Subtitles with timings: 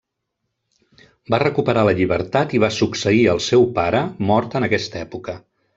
[1.33, 5.43] Va recuperar la llibertat i va succeir al seu pare mort en aquesta època.